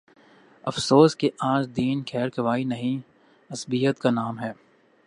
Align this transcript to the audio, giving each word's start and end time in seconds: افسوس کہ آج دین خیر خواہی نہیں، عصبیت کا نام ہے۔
افسوس 0.63 1.17
کہ 1.17 1.29
آج 1.39 1.69
دین 1.75 2.03
خیر 2.11 2.29
خواہی 2.29 2.63
نہیں، 2.63 2.99
عصبیت 3.49 3.99
کا 3.99 4.09
نام 4.09 4.39
ہے۔ 4.39 4.51